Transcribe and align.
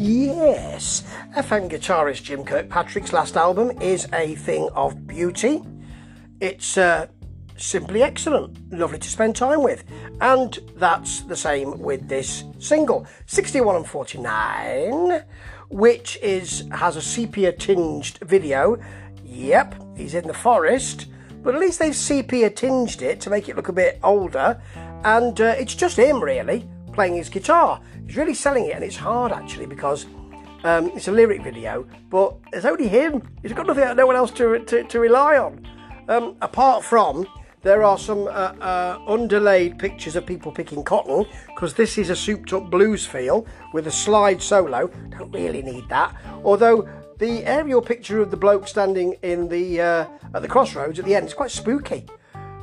Yes, 0.00 1.02
FM 1.36 1.68
guitarist 1.68 2.22
Jim 2.22 2.44
Kirkpatrick's 2.44 3.12
last 3.12 3.36
album 3.36 3.72
is 3.82 4.06
a 4.12 4.36
thing 4.36 4.68
of 4.76 5.08
beauty. 5.08 5.60
It's 6.38 6.78
uh, 6.78 7.08
simply 7.56 8.04
excellent, 8.04 8.72
lovely 8.72 9.00
to 9.00 9.08
spend 9.08 9.34
time 9.34 9.64
with, 9.64 9.82
and 10.20 10.56
that's 10.76 11.22
the 11.22 11.34
same 11.34 11.80
with 11.80 12.08
this 12.08 12.44
single, 12.60 13.08
61 13.26 13.74
and 13.74 13.86
49, 13.88 15.24
which 15.68 16.16
is 16.22 16.68
has 16.70 16.94
a 16.94 17.02
sepia 17.02 17.50
tinged 17.50 18.18
video. 18.18 18.80
Yep, 19.24 19.82
he's 19.96 20.14
in 20.14 20.28
the 20.28 20.34
forest, 20.34 21.06
but 21.42 21.56
at 21.56 21.60
least 21.60 21.80
they've 21.80 21.96
sepia 21.96 22.50
tinged 22.50 23.02
it 23.02 23.20
to 23.22 23.30
make 23.30 23.48
it 23.48 23.56
look 23.56 23.68
a 23.68 23.72
bit 23.72 23.98
older, 24.04 24.62
and 25.02 25.40
uh, 25.40 25.56
it's 25.58 25.74
just 25.74 25.96
him 25.96 26.22
really 26.22 26.68
playing 26.92 27.16
his 27.16 27.28
guitar. 27.28 27.80
He's 28.06 28.16
really 28.16 28.34
selling 28.34 28.66
it, 28.66 28.74
and 28.74 28.84
it's 28.84 28.96
hard 28.96 29.32
actually 29.32 29.66
because 29.66 30.06
um, 30.64 30.90
it's 30.94 31.08
a 31.08 31.12
lyric 31.12 31.42
video, 31.42 31.86
but 32.10 32.36
it's 32.52 32.64
only 32.64 32.88
him. 32.88 33.22
He's 33.42 33.52
got 33.52 33.66
nothing, 33.66 33.96
no 33.96 34.06
one 34.06 34.16
else 34.16 34.30
to, 34.32 34.58
to, 34.58 34.84
to 34.84 35.00
rely 35.00 35.38
on. 35.38 35.66
Um, 36.08 36.36
apart 36.40 36.84
from 36.84 37.26
there 37.62 37.82
are 37.82 37.98
some 37.98 38.26
uh, 38.28 38.54
uh, 38.60 38.98
underlaid 39.06 39.78
pictures 39.78 40.16
of 40.16 40.24
people 40.24 40.52
picking 40.52 40.82
cotton 40.82 41.26
because 41.48 41.74
this 41.74 41.98
is 41.98 42.08
a 42.08 42.16
souped 42.16 42.52
up 42.52 42.70
blues 42.70 43.04
feel 43.04 43.46
with 43.72 43.86
a 43.86 43.90
slide 43.90 44.40
solo. 44.40 44.88
Don't 45.10 45.32
really 45.32 45.62
need 45.62 45.88
that. 45.88 46.14
Although 46.44 46.88
the 47.18 47.44
aerial 47.44 47.82
picture 47.82 48.20
of 48.20 48.30
the 48.30 48.36
bloke 48.36 48.68
standing 48.68 49.16
in 49.22 49.48
the 49.48 49.80
uh, 49.80 50.06
at 50.34 50.42
the 50.42 50.48
crossroads 50.48 50.98
at 50.98 51.04
the 51.04 51.14
end 51.14 51.26
is 51.26 51.34
quite 51.34 51.50
spooky. 51.50 52.06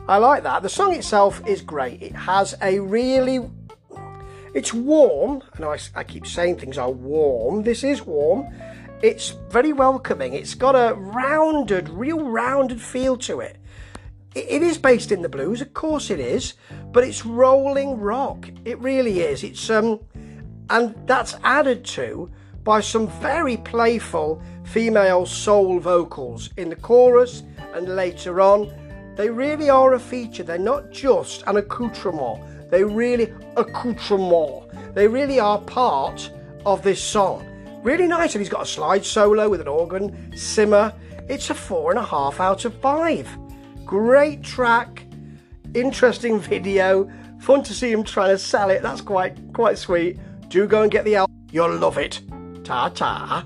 I 0.08 0.18
like 0.18 0.44
that. 0.44 0.64
The 0.64 0.70
song 0.70 0.94
itself 0.94 1.42
is 1.48 1.62
great. 1.62 2.02
It 2.02 2.16
has 2.16 2.56
a 2.62 2.80
really 2.80 3.50
it's 4.56 4.74
warm. 4.74 5.44
Know 5.60 5.74
I, 5.74 5.78
I 5.96 6.04
keep 6.06 6.26
saying 6.26 6.58
things 6.58 6.78
are 6.78 6.90
warm. 6.90 7.64
This 7.64 7.84
is 7.84 8.02
warm. 8.04 8.48
It's 9.04 9.32
very 9.50 9.74
welcoming. 9.74 10.34
It's 10.34 10.56
got 10.56 10.76
a 10.76 10.96
rounded, 10.96 11.90
real 11.90 12.24
rounded 12.24 12.82
feel 12.82 13.18
to 13.18 13.42
it. 13.42 13.58
it. 14.34 14.46
It 14.50 14.64
is 14.64 14.78
based 14.78 15.12
in 15.12 15.22
the 15.22 15.30
blues, 15.30 15.60
of 15.60 15.74
course 15.74 16.10
it 16.10 16.22
is, 16.22 16.54
but 16.94 17.04
it's 17.04 17.26
rolling 17.26 18.00
rock. 18.00 18.50
It 18.64 18.80
really 18.80 19.20
is. 19.20 19.44
It's 19.44 19.70
um, 19.70 20.00
and 20.70 20.96
that's 21.06 21.36
added 21.44 21.84
to 21.86 22.32
by 22.64 22.80
some 22.80 23.10
very 23.20 23.58
playful 23.58 24.42
female 24.64 25.26
soul 25.26 25.80
vocals 25.80 26.50
in 26.56 26.70
the 26.70 26.78
chorus 26.78 27.44
and 27.74 27.96
later 27.96 28.40
on. 28.40 28.72
They 29.18 29.30
really 29.30 29.70
are 29.70 29.94
a 29.94 30.00
feature. 30.00 30.44
They're 30.44 30.58
not 30.58 30.92
just 30.92 31.44
an 31.46 31.58
accoutrement 31.58 32.65
they 32.70 32.84
really 32.84 33.34
accoutrement. 33.58 34.96
They 34.96 35.08
really 35.08 35.40
are 35.40 35.60
part 35.62 36.32
of 36.66 36.82
this 36.82 37.02
song. 37.02 37.46
Really 37.84 38.08
nice, 38.08 38.34
and 38.34 38.42
he's 38.42 38.50
got 38.50 38.64
a 38.64 38.66
slide 38.66 39.06
solo 39.06 39.50
with 39.50 39.62
an 39.62 39.68
organ, 39.68 40.36
simmer. 40.36 40.94
It's 41.30 41.50
a 41.50 41.54
four 41.54 41.92
and 41.92 42.00
a 42.00 42.04
half 42.04 42.40
out 42.40 42.66
of 42.66 42.74
five. 42.82 43.28
Great 43.86 44.44
track, 44.44 45.06
interesting 45.74 46.40
video, 46.40 47.10
fun 47.40 47.62
to 47.64 47.74
see 47.74 47.92
him 47.92 48.04
trying 48.04 48.32
to 48.32 48.38
sell 48.38 48.70
it. 48.70 48.82
That's 48.82 49.02
quite 49.02 49.38
quite 49.54 49.78
sweet. 49.78 50.18
Do 50.50 50.66
go 50.68 50.82
and 50.82 50.92
get 50.92 51.06
the 51.06 51.16
album. 51.16 51.36
You'll 51.52 51.76
love 51.76 51.98
it. 51.98 52.22
Ta 52.64 52.90
ta. 52.90 53.46